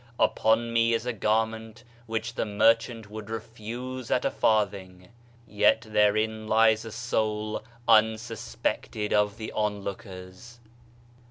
"Upon 0.19 0.73
me 0.73 0.93
is 0.95 1.05
a 1.05 1.13
garment 1.13 1.83
which 2.07 2.33
the 2.33 2.43
merchant 2.43 3.11
would 3.11 3.29
refuse 3.29 4.09
at 4.09 4.25
a 4.25 4.31
farthing. 4.31 5.09
Yet 5.45 5.81
therein 5.87 6.47
lies 6.47 6.83
a 6.85 6.91
soul 6.91 7.63
unsuspected 7.87 9.13
of 9.13 9.37
the 9.37 9.51
onlookers." 9.51 10.59